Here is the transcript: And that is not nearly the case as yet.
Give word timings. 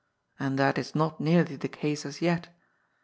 And 0.39 0.57
that 0.57 0.79
is 0.79 0.95
not 0.95 1.19
nearly 1.21 1.55
the 1.57 1.67
case 1.67 2.07
as 2.07 2.23
yet. 2.23 2.49